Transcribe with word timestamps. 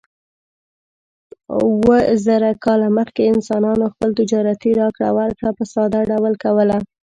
اووه 1.57 1.97
زره 2.25 2.51
کاله 2.65 2.87
مخکې 2.97 3.21
انسانانو 3.33 3.85
خپل 3.93 4.09
تجارتي 4.19 4.71
راکړه 4.81 5.09
ورکړه 5.17 5.49
په 5.57 5.63
ساده 5.73 5.99
ډول 6.09 6.33
کوله. 6.43 6.77